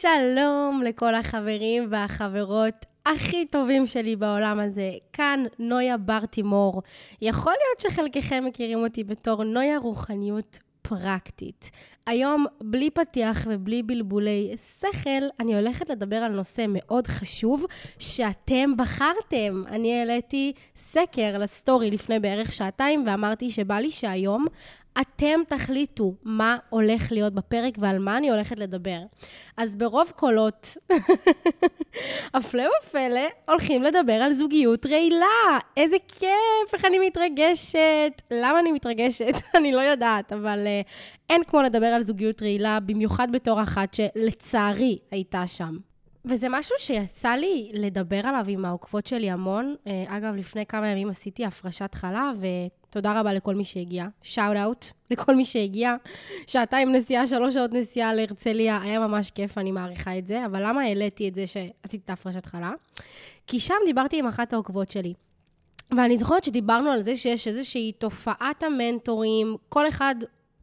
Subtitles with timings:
[0.00, 4.92] שלום לכל החברים והחברות הכי טובים שלי בעולם הזה.
[5.12, 6.82] כאן נויה ברטימור.
[7.22, 11.70] יכול להיות שחלקכם מכירים אותי בתור נויה רוחניות פרקטית.
[12.06, 17.64] היום, בלי פתיח ובלי בלבולי שכל, אני הולכת לדבר על נושא מאוד חשוב
[17.98, 19.62] שאתם בחרתם.
[19.66, 24.46] אני העליתי סקר לסטורי לפני בערך שעתיים ואמרתי שבא לי שהיום
[25.00, 28.98] אתם תחליטו מה הולך להיות בפרק ועל מה אני הולכת לדבר.
[29.56, 30.76] אז ברוב קולות,
[32.34, 35.58] הפלא ופלא, הולכים לדבר על זוגיות רעילה.
[35.76, 38.22] איזה כיף, איך אני מתרגשת.
[38.30, 39.34] למה אני מתרגשת?
[39.58, 40.88] אני לא יודעת, אבל uh,
[41.30, 45.89] אין כמו לדבר על זוגיות רעילה, במיוחד בתור אחת שלצערי הייתה שם.
[46.24, 49.74] וזה משהו שיצא לי לדבר עליו עם העוקבות שלי המון.
[49.86, 54.06] אה, אגב, לפני כמה ימים עשיתי הפרשת חלב, ותודה רבה לכל מי שהגיע.
[54.22, 55.94] שאוט אאוט לכל מי שהגיע.
[56.46, 60.46] שעתיים נסיעה, שלוש שעות נסיעה להרצליה, היה ממש כיף, אני מעריכה את זה.
[60.46, 62.72] אבל למה העליתי את זה שעשיתי את הפרשת חלב?
[63.46, 65.14] כי שם דיברתי עם אחת העוקבות שלי.
[65.96, 70.14] ואני זוכרת שדיברנו על זה שיש איזושהי תופעת המנטורים, כל אחד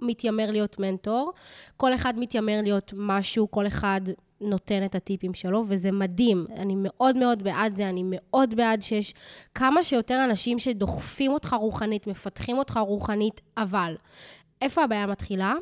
[0.01, 1.33] מתיימר להיות מנטור,
[1.77, 4.01] כל אחד מתיימר להיות משהו, כל אחד
[4.41, 6.45] נותן את הטיפים שלו, וזה מדהים.
[6.57, 9.13] אני מאוד מאוד בעד זה, אני מאוד בעד שיש
[9.55, 13.95] כמה שיותר אנשים שדוחפים אותך רוחנית, מפתחים אותך רוחנית, אבל
[14.61, 15.55] איפה הבעיה מתחילה?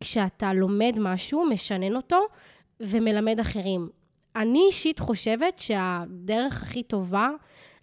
[0.00, 2.20] כשאתה לומד משהו, משנן אותו
[2.80, 3.88] ומלמד אחרים.
[4.36, 7.30] אני אישית חושבת שהדרך הכי טובה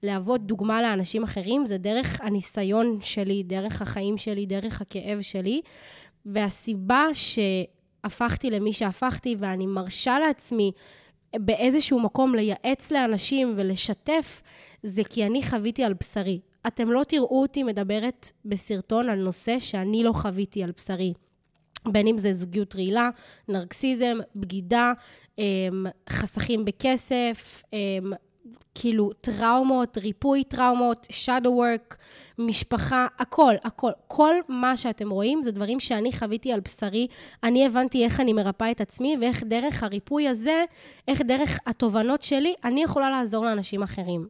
[0.03, 5.61] להוות דוגמה לאנשים אחרים זה דרך הניסיון שלי, דרך החיים שלי, דרך הכאב שלי.
[6.25, 7.39] והסיבה ש...
[8.07, 10.71] הפכתי למי שהפכתי, ואני מרשה לעצמי
[11.35, 14.41] באיזשהו מקום לייעץ לאנשים ולשתף,
[14.83, 16.39] זה כי אני חוויתי על בשרי.
[16.67, 21.13] אתם לא תראו אותי מדברת בסרטון על נושא שאני לא חוויתי על בשרי.
[21.91, 23.09] בין אם זה זוגיות רעילה,
[23.47, 24.93] נרקסיזם, בגידה,
[25.37, 28.13] אמ, חסכים בכסף, אמ,
[28.75, 31.95] כאילו טראומות, ריפוי טראומות, shadow work,
[32.37, 33.91] משפחה, הכל, הכל.
[34.07, 37.07] כל מה שאתם רואים זה דברים שאני חוויתי על בשרי.
[37.43, 40.65] אני הבנתי איך אני מרפאה את עצמי ואיך דרך הריפוי הזה,
[41.07, 44.27] איך דרך התובנות שלי, אני יכולה לעזור לאנשים אחרים.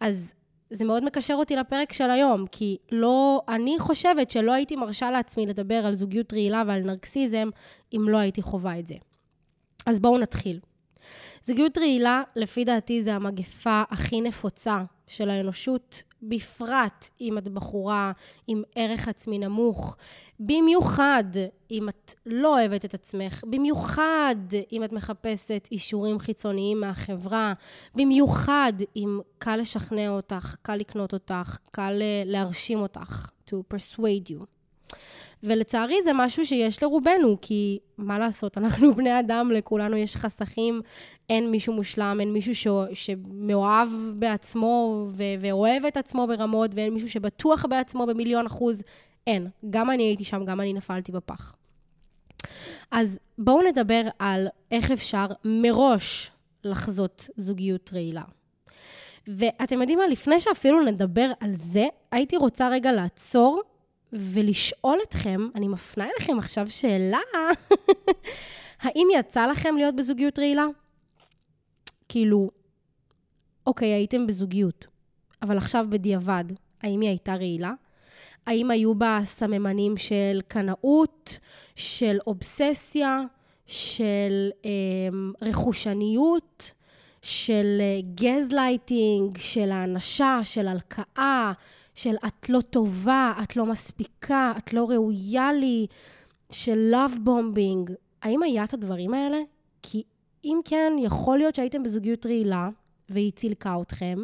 [0.00, 0.34] אז
[0.70, 5.46] זה מאוד מקשר אותי לפרק של היום, כי לא, אני חושבת שלא הייתי מרשה לעצמי
[5.46, 7.48] לדבר על זוגיות רעילה ועל נרקסיזם
[7.92, 8.94] אם לא הייתי חווה את זה.
[9.86, 10.60] אז בואו נתחיל.
[11.42, 18.12] זוגיות רעילה, לפי דעתי, זה המגפה הכי נפוצה של האנושות, בפרט אם את בחורה
[18.46, 19.96] עם ערך עצמי נמוך,
[20.40, 21.24] במיוחד
[21.70, 24.36] אם את לא אוהבת את עצמך, במיוחד
[24.72, 27.52] אם את מחפשת אישורים חיצוניים מהחברה,
[27.94, 34.46] במיוחד אם קל לשכנע אותך, קל לקנות אותך, קל להרשים אותך, to persuade you.
[35.44, 40.82] ולצערי זה משהו שיש לרובנו, כי מה לעשות, אנחנו בני אדם, לכולנו יש חסכים,
[41.30, 42.66] אין מישהו מושלם, אין מישהו ש...
[42.92, 45.22] שמאוהב בעצמו ו...
[45.40, 48.82] ואוהב את עצמו ברמות, ואין מישהו שבטוח בעצמו במיליון אחוז.
[49.26, 49.48] אין.
[49.70, 51.54] גם אני הייתי שם, גם אני נפלתי בפח.
[52.90, 56.30] אז בואו נדבר על איך אפשר מראש
[56.64, 58.22] לחזות זוגיות רעילה.
[59.26, 60.06] ואתם יודעים מה?
[60.06, 63.62] לפני שאפילו נדבר על זה, הייתי רוצה רגע לעצור
[64.14, 67.18] ולשאול אתכם, אני מפנה אליכם עכשיו שאלה,
[68.82, 70.66] האם יצא לכם להיות בזוגיות רעילה?
[72.08, 72.50] כאילו,
[73.66, 74.86] אוקיי, הייתם בזוגיות,
[75.42, 76.44] אבל עכשיו בדיעבד,
[76.82, 77.72] האם היא הייתה רעילה?
[78.46, 81.38] האם היו בה סממנים של קנאות,
[81.76, 83.20] של אובססיה,
[83.66, 84.70] של אה,
[85.42, 86.72] רכושניות,
[87.22, 87.80] של
[88.14, 91.52] גזלייטינג, של האנשה, של הלקאה,
[91.94, 95.86] של את לא טובה, את לא מספיקה, את לא ראויה לי,
[96.50, 97.92] של love bombing.
[98.22, 99.38] האם היה את הדברים האלה?
[99.82, 100.02] כי
[100.44, 102.68] אם כן, יכול להיות שהייתם בזוגיות רעילה,
[103.08, 104.18] והיא צילקה אתכם,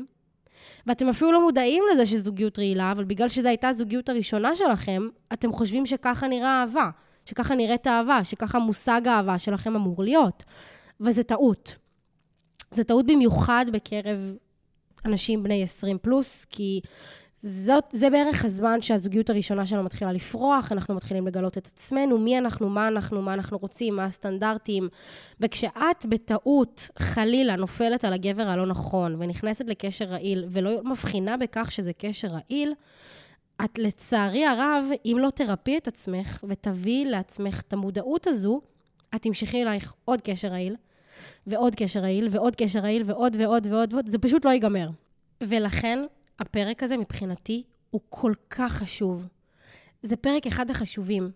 [0.87, 5.53] ואתם אפילו לא מודעים לזה שזוגיות רעילה, אבל בגלל שזו הייתה הזוגיות הראשונה שלכם, אתם
[5.53, 6.91] חושבים שככה נראה אהבה,
[7.27, 10.45] שככה נראית אהבה, שככה מושג האהבה שלכם אמור להיות.
[11.01, 11.77] וזה טעות.
[12.71, 14.35] זה טעות במיוחד בקרב
[15.05, 16.81] אנשים בני 20 פלוס, כי
[17.43, 22.39] זאת, זה בערך הזמן שהזוגיות הראשונה שלנו מתחילה לפרוח, אנחנו מתחילים לגלות את עצמנו, מי
[22.39, 24.89] אנחנו, מה אנחנו, מה אנחנו רוצים, מה הסטנדרטים.
[25.41, 31.93] וכשאת בטעות, חלילה, נופלת על הגבר הלא נכון, ונכנסת לקשר רעיל, ולא מבחינה בכך שזה
[31.93, 32.75] קשר רעיל,
[33.65, 38.61] את לצערי הרב, אם לא תרפי את עצמך ותביאי לעצמך את המודעות הזו,
[39.15, 40.77] את תמשכי אלייך עוד קשר רעיל,
[41.47, 44.91] ועוד קשר רעיל, ועוד קשר רעיל, ועוד ועוד ועוד ועוד, זה פשוט לא ייגמר.
[45.41, 45.99] ולכן,
[46.41, 49.27] הפרק הזה מבחינתי הוא כל כך חשוב.
[50.03, 51.31] זה פרק אחד החשובים,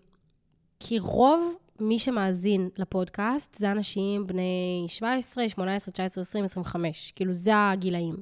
[0.79, 7.11] כי רוב מי שמאזין לפודקאסט זה אנשים בני 17, 18, 19, 20, 25.
[7.15, 8.15] כאילו, זה הגילאים.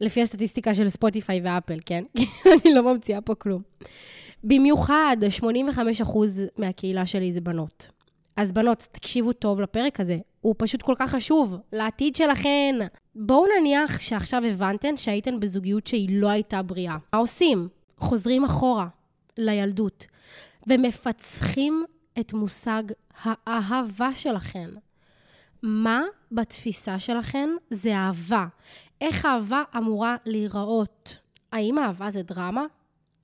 [0.00, 2.04] לפי הסטטיסטיקה של ספוטיפיי ואפל, כן?
[2.64, 3.62] אני לא ממציאה פה כלום.
[4.44, 6.18] במיוחד, 85%
[6.56, 7.86] מהקהילה שלי זה בנות.
[8.36, 12.74] אז בנות, תקשיבו טוב לפרק הזה, הוא פשוט כל כך חשוב לעתיד שלכן.
[13.14, 16.96] בואו נניח שעכשיו הבנתן שהייתן בזוגיות שהיא לא הייתה בריאה.
[17.12, 17.68] מה עושים?
[17.98, 18.88] חוזרים אחורה
[19.38, 20.06] לילדות
[20.66, 21.84] ומפצחים
[22.20, 22.82] את מושג
[23.24, 24.70] האהבה שלכן.
[25.62, 26.02] מה
[26.32, 28.46] בתפיסה שלכן זה אהבה?
[29.00, 31.16] איך אהבה אמורה להיראות?
[31.52, 32.64] האם אהבה זה דרמה?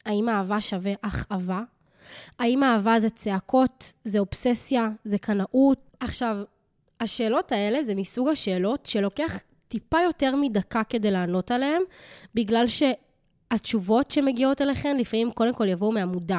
[0.06, 1.62] האם אהבה שווה הכאבה?
[2.38, 5.96] האם אהבה זה צעקות, זה אובססיה, זה קנאות?
[6.00, 6.36] עכשיו,
[7.00, 11.82] השאלות האלה זה מסוג השאלות שלוקח טיפה יותר מדקה כדי לענות עליהן,
[12.34, 16.38] בגלל שהתשובות שמגיעות אליכן לפעמים קודם כל יבואו מהמודע.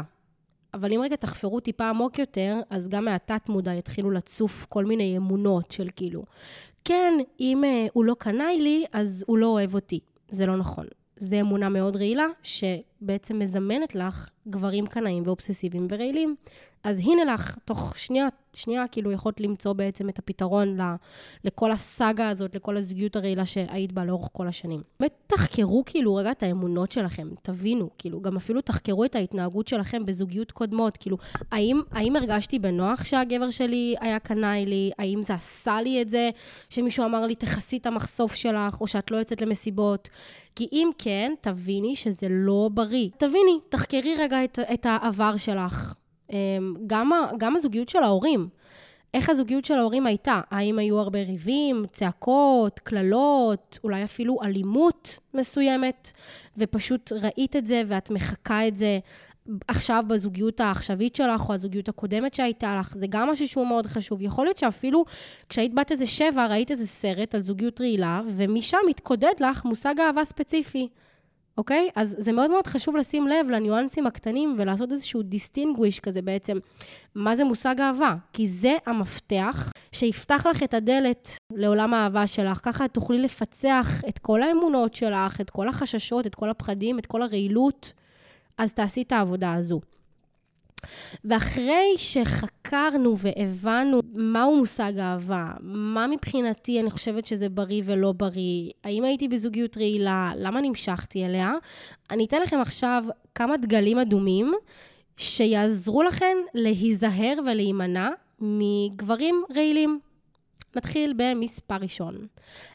[0.73, 5.71] אבל אם רגע תחפרו טיפה עמוק יותר, אז גם מהתת-מודע יתחילו לצוף כל מיני אמונות
[5.71, 6.23] של כאילו,
[6.85, 9.99] כן, אם uh, הוא לא קנאי לי, אז הוא לא אוהב אותי.
[10.29, 10.85] זה לא נכון.
[11.15, 16.35] זה אמונה מאוד רעילה, שבעצם מזמנת לך גברים קנאים ואובססיביים ורעילים.
[16.83, 20.95] אז הנה לך, תוך שנייה, שנייה כאילו יכולת למצוא בעצם את הפתרון ל,
[21.43, 24.81] לכל הסאגה הזאת, לכל הזוגיות הרעילה שהיית בה לאורך כל השנים.
[24.99, 30.05] באמת תחקרו כאילו רגע את האמונות שלכם, תבינו, כאילו, גם אפילו תחקרו את ההתנהגות שלכם
[30.05, 31.17] בזוגיות קודמות, כאילו,
[31.51, 34.91] האם, האם הרגשתי בנוח שהגבר שלי היה קנאי לי?
[34.99, 36.29] האם זה עשה לי את זה
[36.69, 40.09] שמישהו אמר לי, תכסי את המחשוף שלך, או שאת לא יוצאת למסיבות?
[40.55, 43.09] כי אם כן, תביני שזה לא בריא.
[43.17, 45.98] תביני, תחקרי רגע את, את העבר שלך.
[46.31, 48.49] אמ, גם, גם הזוגיות של ההורים.
[49.13, 50.41] איך הזוגיות של ההורים הייתה?
[50.51, 56.11] האם היו הרבה ריבים, צעקות, קללות, אולי אפילו אלימות מסוימת,
[56.57, 58.99] ופשוט ראית את זה ואת מחקה את זה
[59.67, 64.21] עכשיו בזוגיות העכשווית שלך, או הזוגיות הקודמת שהייתה לך, זה גם משהו שהוא מאוד חשוב.
[64.21, 65.05] יכול להיות שאפילו
[65.49, 70.25] כשהיית בת איזה שבע, ראית איזה סרט על זוגיות רעילה, ומשם התקודד לך מושג אהבה
[70.25, 70.87] ספציפי.
[71.59, 71.89] אוקיי?
[71.95, 76.57] אז זה מאוד מאוד חשוב לשים לב לניואנסים הקטנים ולעשות איזשהו דיסטינגוויש כזה בעצם,
[77.15, 78.15] מה זה מושג אהבה?
[78.33, 82.59] כי זה המפתח שיפתח לך את הדלת לעולם האהבה שלך.
[82.63, 87.05] ככה את תוכלי לפצח את כל האמונות שלך, את כל החששות, את כל הפחדים, את
[87.05, 87.91] כל הרעילות.
[88.57, 89.81] אז תעשי את העבודה הזו.
[91.25, 99.03] ואחרי שחקרנו והבנו מהו מושג אהבה, מה מבחינתי אני חושבת שזה בריא ולא בריא, האם
[99.03, 101.53] הייתי בזוגיות רעילה, למה נמשכתי אליה,
[102.11, 103.03] אני אתן לכם עכשיו
[103.35, 104.53] כמה דגלים אדומים
[105.17, 108.09] שיעזרו לכם להיזהר ולהימנע
[108.39, 109.99] מגברים רעילים.
[110.75, 112.27] נתחיל במספר ראשון.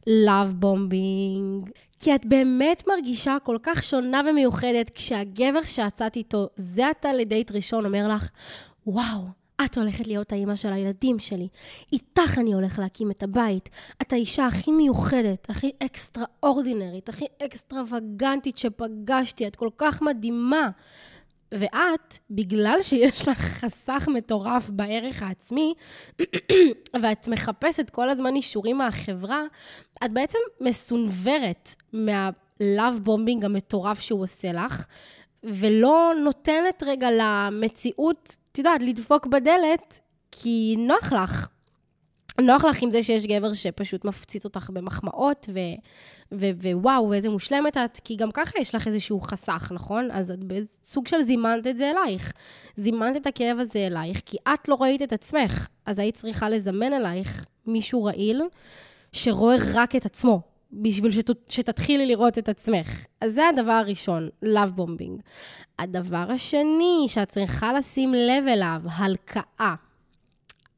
[0.08, 1.70] Love bombing.
[1.98, 7.86] כי את באמת מרגישה כל כך שונה ומיוחדת כשהגבר שיצאת איתו זה עתה לדייט ראשון
[7.86, 8.30] אומר לך,
[8.86, 9.20] וואו,
[9.64, 11.48] את הולכת להיות האימא של הילדים שלי.
[11.92, 13.70] איתך אני הולך להקים את הבית.
[14.02, 19.46] את האישה הכי מיוחדת, הכי אקסטרה אורדינרית, הכי אקסטרווגנטית שפגשתי.
[19.46, 20.70] את כל כך מדהימה.
[21.58, 25.74] ואת, בגלל שיש לך חסך מטורף בערך העצמי,
[27.02, 29.42] ואת מחפשת כל הזמן אישורים מהחברה,
[30.04, 34.86] את בעצם מסונוורת מה love bombing המטורף שהוא עושה לך,
[35.44, 40.00] ולא נותנת רגע למציאות, את יודעת, לדפוק בדלת,
[40.30, 41.48] כי נוח לך.
[42.40, 45.58] נוח לך עם זה שיש גבר שפשוט מפציץ אותך במחמאות, ו,
[46.34, 50.10] ו, ווואו, איזה מושלמת את, כי גם ככה יש לך איזשהו חסך, נכון?
[50.10, 52.32] אז את בסוג של זימנת את זה אלייך.
[52.76, 56.92] זימנת את הכאב הזה אלייך, כי את לא ראית את עצמך, אז היית צריכה לזמן
[56.92, 58.42] אלייך מישהו רעיל,
[59.12, 60.40] שרואה רק את עצמו,
[60.72, 63.06] בשביל שת, שתתחילי לראות את עצמך.
[63.20, 65.22] אז זה הדבר הראשון, love bombing.
[65.78, 69.74] הדבר השני שאת צריכה לשים לב אליו, הלקאה.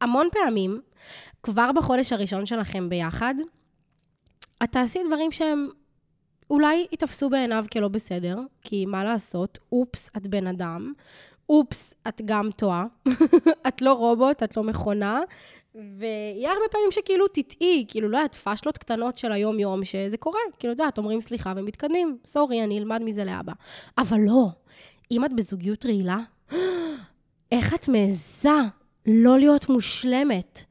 [0.01, 0.81] המון פעמים,
[1.43, 3.35] כבר בחודש הראשון שלכם ביחד,
[4.63, 5.69] את תעשי דברים שהם
[6.51, 10.93] אולי ייתפסו בעיניו כלא בסדר, כי מה לעשות, אופס, את בן אדם,
[11.49, 12.87] אופס, את גם טועה,
[13.69, 15.21] את לא רובוט, את לא מכונה,
[15.75, 20.73] ויהיה הרבה פעמים שכאילו תטעי, כאילו, לא יודעת, פאשלות קטנות של היום-יום, שזה קורה, כאילו,
[20.73, 23.53] יודעת, אומרים סליחה ומתקדמים, סורי, אני אלמד מזה לאבא.
[23.99, 24.49] אבל לא,
[25.11, 26.19] אם את בזוגיות רעילה,
[27.53, 28.51] איך את מעיזה
[29.07, 30.65] לא להיות מושלמת?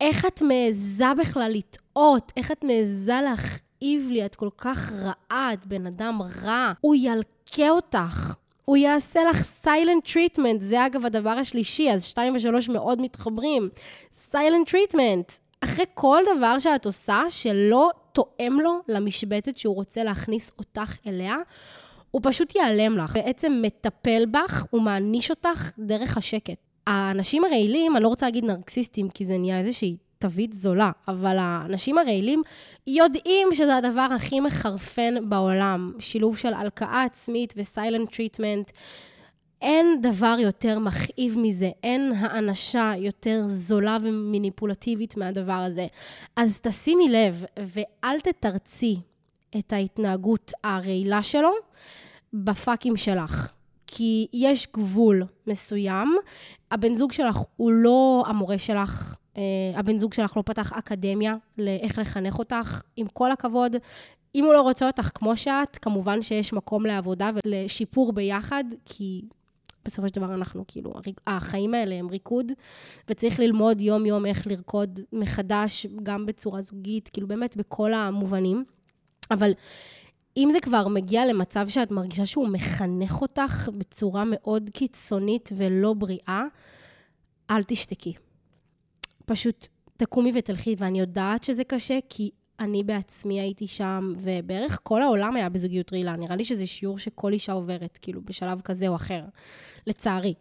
[0.00, 2.32] איך את מעיזה בכלל לטעות?
[2.36, 4.26] איך את מעיזה להכאיב לי?
[4.26, 6.72] את כל כך רעה, את בן אדם רע.
[6.80, 8.34] הוא ילקה אותך.
[8.64, 13.68] הוא יעשה לך silent treatment, זה אגב הדבר השלישי, אז שתיים ושלוש מאוד מתחברים.
[14.14, 20.96] silent treatment, אחרי כל דבר שאת עושה שלא תואם לו למשבצת שהוא רוצה להכניס אותך
[21.06, 21.36] אליה,
[22.10, 23.14] הוא פשוט ייעלם לך.
[23.14, 26.73] בעצם מטפל בך ומעניש אותך דרך השקט.
[26.86, 31.98] האנשים הרעילים, אני לא רוצה להגיד נרקסיסטים, כי זה נהיה איזושהי תווית זולה, אבל האנשים
[31.98, 32.42] הרעילים
[32.86, 35.92] יודעים שזה הדבר הכי מחרפן בעולם.
[35.98, 38.70] שילוב של הלקאה עצמית ו silent treatment.
[39.62, 45.86] אין דבר יותר מכאיב מזה, אין האנשה יותר זולה ומניפולטיבית מהדבר הזה.
[46.36, 48.96] אז תשימי לב ואל תתרצי
[49.58, 51.52] את ההתנהגות הרעילה שלו
[52.32, 53.54] בפאקים שלך.
[53.96, 56.16] כי יש גבול מסוים.
[56.70, 59.42] הבן זוג שלך הוא לא המורה שלך, אה,
[59.74, 62.82] הבן זוג שלך לא פתח אקדמיה לאיך לחנך אותך.
[62.96, 63.76] עם כל הכבוד,
[64.34, 69.22] אם הוא לא רוצה אותך כמו שאת, כמובן שיש מקום לעבודה ולשיפור ביחד, כי
[69.84, 70.92] בסופו של דבר אנחנו, כאילו,
[71.26, 72.52] החיים האלה הם ריקוד,
[73.08, 78.64] וצריך ללמוד יום-יום איך לרקוד מחדש, גם בצורה זוגית, כאילו, באמת בכל המובנים.
[79.30, 79.52] אבל
[80.36, 86.44] אם זה כבר מגיע למצב שאת מרגישה שהוא מחנך אותך בצורה מאוד קיצונית ולא בריאה,
[87.50, 88.12] אל תשתקי.
[89.26, 95.36] פשוט תקומי ותלכי, ואני יודעת שזה קשה, כי אני בעצמי הייתי שם, ובערך כל העולם
[95.36, 96.16] היה בזוגיות רעילה.
[96.16, 99.24] נראה לי שזה שיעור שכל אישה עוברת, כאילו, בשלב כזה או אחר,
[99.86, 100.34] לצערי.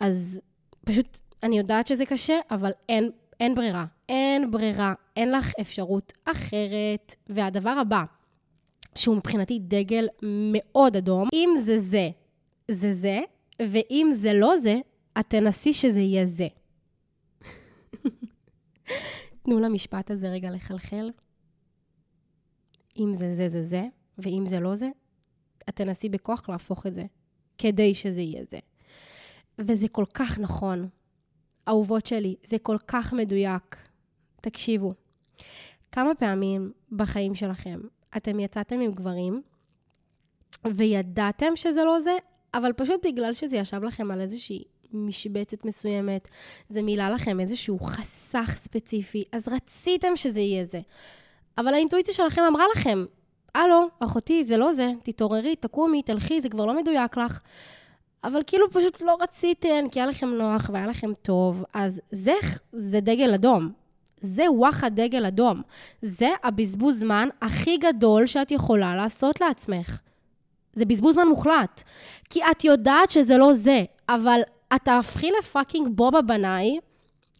[0.00, 0.40] אז
[0.84, 3.84] פשוט, אני יודעת שזה קשה, אבל אין, אין ברירה.
[4.08, 7.14] אין ברירה, אין לך אפשרות אחרת.
[7.28, 8.04] והדבר הבא,
[8.96, 11.28] שהוא מבחינתי דגל מאוד אדום.
[11.32, 12.10] אם זה זה,
[12.70, 13.20] זה זה,
[13.62, 14.76] ואם זה לא זה,
[15.20, 16.48] את תנסי שזה יהיה זה.
[19.42, 21.10] תנו למשפט הזה רגע לחלחל.
[22.98, 23.86] אם זה זה, זה זה,
[24.18, 24.88] ואם זה לא זה,
[25.68, 27.04] את תנסי בכוח להפוך את זה,
[27.58, 28.58] כדי שזה יהיה זה.
[29.58, 30.88] וזה כל כך נכון.
[31.68, 33.76] אהובות שלי, זה כל כך מדויק.
[34.40, 34.94] תקשיבו,
[35.92, 37.80] כמה פעמים בחיים שלכם
[38.16, 39.42] אתם יצאתם עם גברים,
[40.64, 42.16] וידעתם שזה לא זה,
[42.54, 46.28] אבל פשוט בגלל שזה ישב לכם על איזושהי משבצת מסוימת,
[46.68, 50.80] זה מילא לכם איזשהו חסך ספציפי, אז רציתם שזה יהיה זה.
[51.58, 53.04] אבל האינטואיציה שלכם אמרה לכם,
[53.54, 57.40] הלו, אחותי, זה לא זה, תתעוררי, תקומי, תלכי, זה כבר לא מדויק לך.
[58.24, 62.34] אבל כאילו פשוט לא רציתם, כי היה לכם נוח והיה לכם טוב, אז זה,
[62.72, 63.72] זה דגל אדום.
[64.20, 65.62] זה וואחד דגל אדום.
[66.02, 70.00] זה הבזבוז זמן הכי גדול שאת יכולה לעשות לעצמך.
[70.72, 71.82] זה בזבוז זמן מוחלט.
[72.30, 74.40] כי את יודעת שזה לא זה, אבל
[74.74, 76.78] את תהפכי לפאקינג בובה בנאי,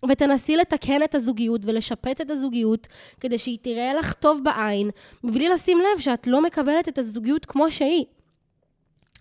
[0.08, 2.88] ותנסי לתקן את הזוגיות ולשפט את הזוגיות,
[3.20, 4.90] כדי שהיא תראה לך טוב בעין,
[5.24, 8.04] מבלי לשים לב שאת לא מקבלת את הזוגיות כמו שהיא.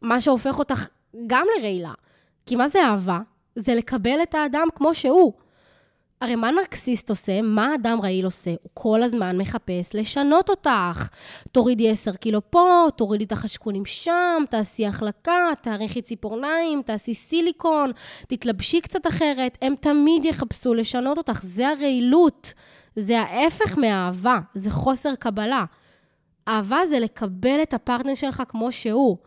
[0.01, 0.87] מה שהופך אותך
[1.27, 1.93] גם לרעילה.
[2.45, 3.19] כי מה זה אהבה?
[3.55, 5.33] זה לקבל את האדם כמו שהוא.
[6.21, 7.41] הרי מה נרקסיסט עושה?
[7.41, 8.49] מה אדם רעיל עושה?
[8.49, 11.09] הוא כל הזמן מחפש לשנות אותך.
[11.51, 17.91] תורידי 10 קילו פה, תורידי את החשקונים שם, תעשי החלקה, תאריכי ציפורניים, תעשי סיליקון,
[18.27, 19.57] תתלבשי קצת אחרת.
[19.61, 21.39] הם תמיד יחפשו לשנות אותך.
[21.43, 22.53] זה הרעילות.
[22.95, 25.65] זה ההפך מאהבה, זה חוסר קבלה.
[26.47, 29.17] אהבה זה לקבל את הפרטנר שלך כמו שהוא.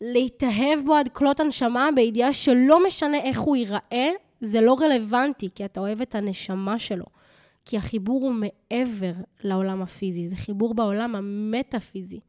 [0.00, 5.64] להתאהב בו עד כלות הנשמה בידיעה שלא משנה איך הוא ייראה, זה לא רלוונטי, כי
[5.64, 7.04] אתה אוהב את הנשמה שלו.
[7.64, 9.12] כי החיבור הוא מעבר
[9.44, 12.20] לעולם הפיזי, זה חיבור בעולם המטאפיזי.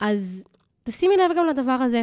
[0.00, 0.42] אז
[0.82, 2.02] תשימי לב גם לדבר הזה.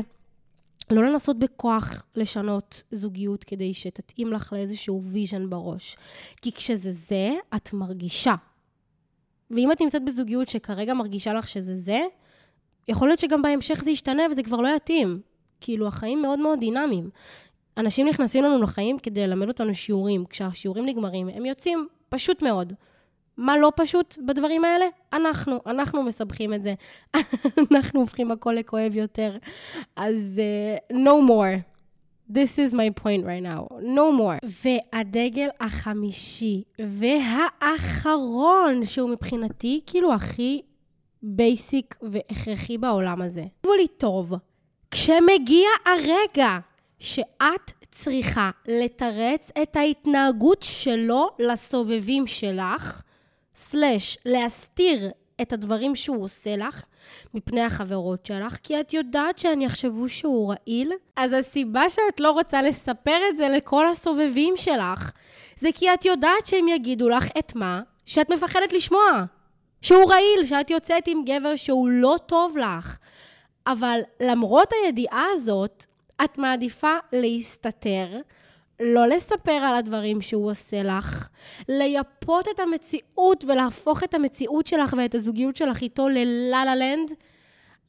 [0.91, 5.97] לא לנסות בכוח לשנות זוגיות כדי שתתאים לך לאיזשהו vision בראש.
[6.41, 8.35] כי כשזה זה, את מרגישה.
[9.51, 12.01] ואם את נמצאת בזוגיות שכרגע מרגישה לך שזה זה,
[12.87, 15.21] יכול להיות שגם בהמשך זה ישתנה וזה כבר לא יתאים.
[15.61, 17.09] כאילו, החיים מאוד מאוד דינמיים.
[17.77, 20.25] אנשים נכנסים לנו לחיים כדי ללמד אותנו שיעורים.
[20.25, 22.73] כשהשיעורים נגמרים, הם יוצאים פשוט מאוד.
[23.37, 24.85] מה לא פשוט בדברים האלה?
[25.13, 26.73] אנחנו, אנחנו מסבכים את זה.
[27.71, 29.37] אנחנו הופכים הכל לכואב יותר.
[29.95, 30.41] אז
[30.91, 31.73] uh, no more.
[32.29, 33.67] This is my point right now.
[33.81, 34.39] No more.
[34.63, 40.61] והדגל החמישי והאחרון, שהוא מבחינתי כאילו הכי
[41.23, 43.43] בייסיק והכרחי בעולם הזה.
[43.61, 44.33] תקשיבו לי טוב,
[44.91, 46.59] כשמגיע הרגע
[46.99, 53.01] שאת צריכה לתרץ את ההתנהגות שלו לסובבים שלך,
[53.55, 56.85] סלש להסתיר את הדברים שהוא עושה לך
[57.33, 60.93] מפני החברות שלך, כי את יודעת שהן יחשבו שהוא רעיל.
[61.15, 65.11] אז הסיבה שאת לא רוצה לספר את זה לכל הסובבים שלך,
[65.59, 69.23] זה כי את יודעת שהם יגידו לך את מה שאת מפחדת לשמוע.
[69.81, 72.97] שהוא רעיל, שאת יוצאת עם גבר שהוא לא טוב לך.
[73.67, 75.85] אבל למרות הידיעה הזאת,
[76.23, 78.21] את מעדיפה להסתתר,
[78.79, 81.29] לא לספר על הדברים שהוא עושה לך,
[81.69, 87.11] לייפות את המציאות ולהפוך את המציאות שלך ואת הזוגיות שלך איתו ללה לה לנד,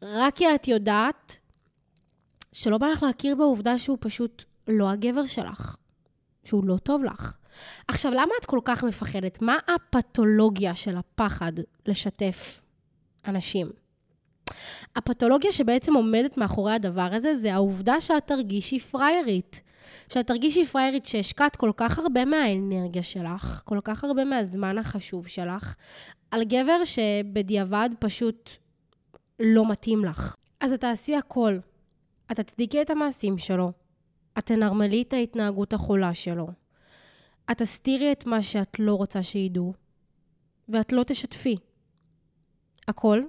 [0.03, 1.37] רק כי את יודעת
[2.53, 5.77] שלא בא לך להכיר בעובדה שהוא פשוט לא הגבר שלך.
[6.45, 7.37] שהוא לא טוב לך.
[7.89, 9.43] עכשיו, למה את כל כך מפחדת?
[9.43, 11.53] מה הפתולוגיה של הפחד
[11.87, 12.63] לשתף
[13.27, 13.84] אנשים?
[14.97, 19.61] הפתולוגיה שבעצם עומדת מאחורי הדבר הזה, זה העובדה שאת תרגישי פריירית.
[20.13, 25.75] שאת תרגישי פריירית שהשקעת כל כך הרבה מהאנרגיה שלך, כל כך הרבה מהזמן החשוב שלך,
[26.31, 28.51] על גבר שבדיעבד פשוט
[29.41, 30.37] לא מתאים לך.
[30.61, 31.59] אז את תעשי הכל.
[32.33, 33.73] את תצדיקי את המעשים שלו.
[34.39, 36.49] את תנרמלי את ההתנהגות החולה שלו.
[37.51, 39.75] את תסתירי את מה שאת לא רוצה שידעו,
[40.69, 41.57] ואת לא תשתפי.
[42.89, 43.23] הכל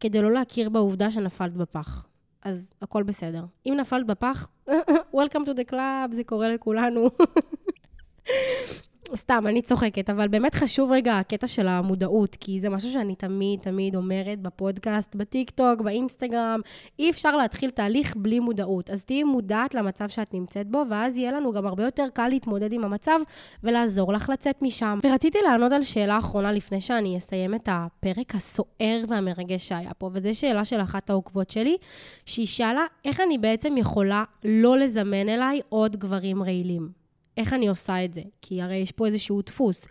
[0.00, 2.06] כדי לא להכיר בעובדה שנפלת בפח.
[2.42, 3.44] אז הכל בסדר.
[3.66, 4.50] אם נפלת בפח,
[5.16, 7.08] Welcome to the club, זה קורה לכולנו.
[9.14, 13.60] סתם, אני צוחקת, אבל באמת חשוב רגע הקטע של המודעות, כי זה משהו שאני תמיד
[13.60, 16.60] תמיד אומרת בפודקאסט, בטיקטוק, באינסטגרם.
[16.98, 18.90] אי אפשר להתחיל תהליך בלי מודעות.
[18.90, 22.72] אז תהיי מודעת למצב שאת נמצאת בו, ואז יהיה לנו גם הרבה יותר קל להתמודד
[22.72, 23.18] עם המצב
[23.64, 24.98] ולעזור לך לצאת משם.
[25.04, 30.38] ורציתי לענות על שאלה אחרונה לפני שאני אסיים את הפרק הסוער והמרגש שהיה פה, וזו
[30.38, 31.76] שאלה של אחת העוקבות שלי,
[32.26, 37.03] שהיא שאלה, איך אני בעצם יכולה לא לזמן אליי עוד גברים רעילים?
[37.36, 38.22] איך אני עושה את זה?
[38.42, 39.86] כי הרי יש פה איזשהו דפוס.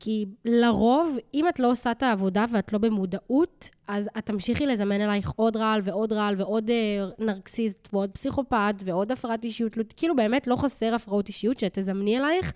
[0.00, 5.00] כי לרוב, אם את לא עושה את העבודה ואת לא במודעות, אז את תמשיכי לזמן
[5.00, 9.76] אלייך עוד רעל ועוד רעל ועוד אה, נרקסיסט ועוד פסיכופת ועוד הפרעת אישיות.
[9.96, 12.52] כאילו באמת לא חסר הפרעות אישיות שתזמני אלייך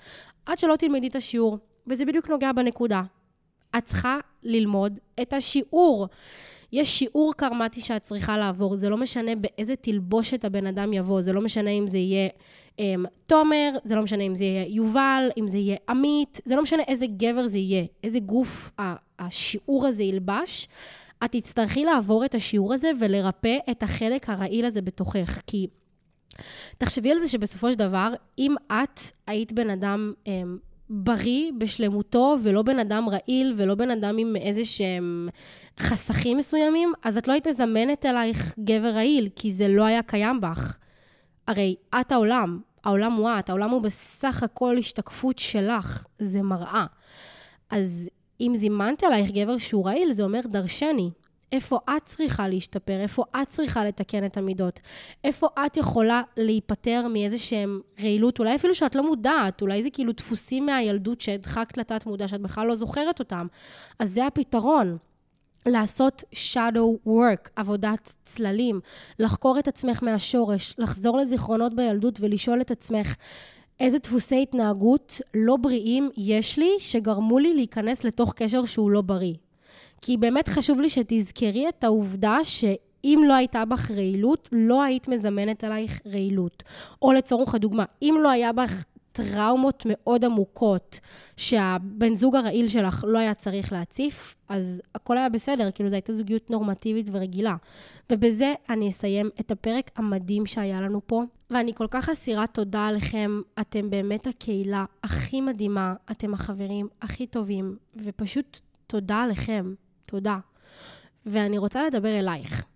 [0.46, 1.58] עד שלא תלמדי את השיעור.
[1.86, 3.02] וזה בדיוק נוגע בנקודה.
[3.78, 6.08] את צריכה ללמוד את השיעור.
[6.72, 11.32] יש שיעור קרמטי שאת צריכה לעבור, זה לא משנה באיזה תלבושת הבן אדם יבוא, זה
[11.32, 12.28] לא משנה אם זה יהיה
[12.76, 16.62] um, תומר, זה לא משנה אם זה יהיה יובל, אם זה יהיה עמית, זה לא
[16.62, 18.70] משנה איזה גבר זה יהיה, איזה גוף
[19.18, 20.68] השיעור הזה ילבש.
[21.24, 25.66] את תצטרכי לעבור את השיעור הזה ולרפא את החלק הרעיל הזה בתוכך, כי
[26.78, 30.28] תחשבי על זה שבסופו של דבר, אם את היית בן אדם um,
[30.90, 35.28] בריא בשלמותו, ולא בן אדם רעיל, ולא בן אדם עם איזה שהם
[35.80, 40.40] חסכים מסוימים, אז את לא היית מזמנת אלייך גבר רעיל, כי זה לא היה קיים
[40.40, 40.76] בך.
[41.48, 46.86] הרי את העולם, העולם הוא את, העולם הוא בסך הכל השתקפות שלך, זה מראה.
[47.70, 48.08] אז
[48.40, 51.10] אם זימנת אלייך גבר שהוא רעיל, זה אומר דרשני.
[51.52, 54.80] איפה את צריכה להשתפר, איפה את צריכה לתקן את המידות,
[55.24, 60.12] איפה את יכולה להיפטר מאיזה שהם רעילות, אולי אפילו שאת לא מודעת, אולי זה כאילו
[60.12, 63.46] דפוסים מהילדות שהדחקת לתת מודע, שאת בכלל לא זוכרת אותם.
[63.98, 64.96] אז זה הפתרון.
[65.66, 68.80] לעשות shadow work, עבודת צללים,
[69.18, 73.14] לחקור את עצמך מהשורש, לחזור לזיכרונות בילדות ולשאול את עצמך
[73.80, 79.34] איזה דפוסי התנהגות לא בריאים יש לי שגרמו לי להיכנס לתוך קשר שהוא לא בריא.
[80.02, 85.64] כי באמת חשוב לי שתזכרי את העובדה שאם לא הייתה בך רעילות, לא היית מזמנת
[85.64, 86.62] עלייך רעילות.
[87.02, 91.00] או לצורך הדוגמה, אם לא היה בך טראומות מאוד עמוקות
[91.36, 96.14] שהבן זוג הרעיל שלך לא היה צריך להציף, אז הכל היה בסדר, כאילו זו הייתה
[96.14, 97.56] זוגיות נורמטיבית ורגילה.
[98.12, 103.40] ובזה אני אסיים את הפרק המדהים שהיה לנו פה, ואני כל כך אסירת תודה עליכם,
[103.60, 109.74] אתם באמת הקהילה הכי מדהימה, אתם החברים הכי טובים, ופשוט תודה עליכם.
[110.06, 110.38] תודה.
[111.26, 112.66] ואני רוצה לדבר אלייך.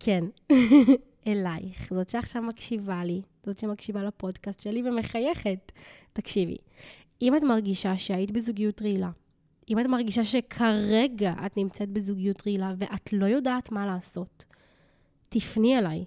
[0.00, 0.24] כן,
[1.26, 1.92] אלייך.
[1.94, 5.72] זאת שעכשיו מקשיבה לי, זאת שמקשיבה לפודקאסט שלי ומחייכת.
[6.12, 6.56] תקשיבי,
[7.22, 9.10] אם את מרגישה שהיית בזוגיות רעילה,
[9.70, 14.44] אם את מרגישה שכרגע את נמצאת בזוגיות רעילה ואת לא יודעת מה לעשות,
[15.28, 16.04] תפני אליי,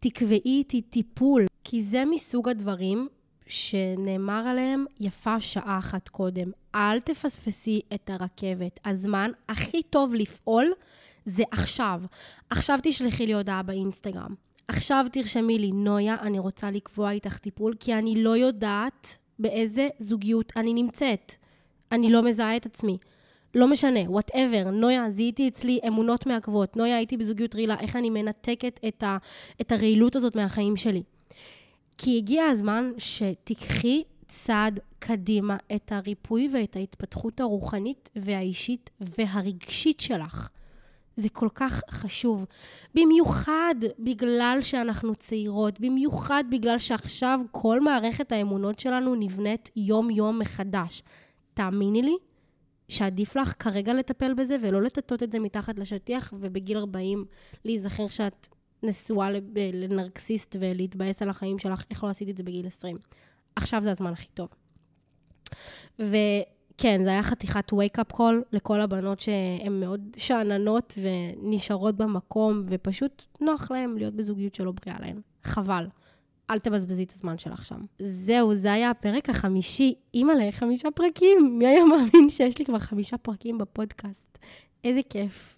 [0.00, 3.08] תקבעי איתי טיפול, כי זה מסוג הדברים
[3.46, 6.50] שנאמר עליהם יפה שעה אחת קודם.
[6.74, 8.80] אל תפספסי את הרכבת.
[8.84, 10.72] הזמן הכי טוב לפעול
[11.24, 12.00] זה עכשיו.
[12.50, 14.34] עכשיו תשלחי לי הודעה באינסטגרם.
[14.68, 20.52] עכשיו תרשמי לי, נויה, אני רוצה לקבוע איתך טיפול, כי אני לא יודעת באיזה זוגיות
[20.56, 21.34] אני נמצאת.
[21.92, 22.98] אני לא מזהה את עצמי.
[23.54, 28.80] לא משנה, וואטאבר, נויה, זיהיתי אצלי אמונות מעכבות, נויה, הייתי בזוגיות רעילה, איך אני מנתקת
[28.88, 29.16] את, ה,
[29.60, 31.02] את הרעילות הזאת מהחיים שלי.
[31.98, 40.48] כי הגיע הזמן שתיקחי צעד קדימה את הריפוי ואת ההתפתחות הרוחנית והאישית והרגשית שלך.
[41.16, 42.44] זה כל כך חשוב.
[42.94, 51.02] במיוחד בגלל שאנחנו צעירות, במיוחד בגלל שעכשיו כל מערכת האמונות שלנו נבנית יום-יום מחדש.
[51.54, 52.16] תאמיני לי
[52.88, 57.24] שעדיף לך כרגע לטפל בזה ולא לטטות את זה מתחת לשטיח, ובגיל 40
[57.64, 58.48] להיזכר שאת
[58.82, 59.28] נשואה
[59.72, 62.98] לנרקסיסט ולהתבאס על החיים שלך, איך לא עשית את זה בגיל 20?
[63.56, 64.48] עכשיו זה הזמן הכי טוב.
[65.98, 73.70] וכן, זה היה חתיכת wake-up call לכל הבנות שהן מאוד שאננות ונשארות במקום, ופשוט נוח
[73.70, 75.20] להן להיות בזוגיות שלא בריאה להן.
[75.44, 75.86] חבל.
[76.50, 77.80] אל תבזבזי את הזמן שלך שם.
[77.98, 79.94] זהו, זה היה הפרק החמישי.
[80.14, 81.58] אימא'לה, חמישה פרקים.
[81.58, 84.38] מי היה מאמין שיש לי כבר חמישה פרקים בפודקאסט?
[84.84, 85.56] איזה כיף.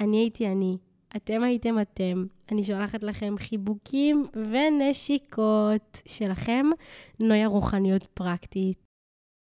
[0.00, 0.76] אני הייתי אני.
[1.16, 2.26] אתם הייתם אתם.
[2.52, 6.66] אני שולחת לכם חיבוקים ונשיקות שלכם,
[7.20, 8.83] נויה רוחניות פרקטית.